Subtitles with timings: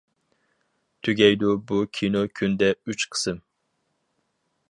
[1.07, 3.41] تۈگەيدۇ بۇ كىنو كۈندە ئۈچ قىسىم.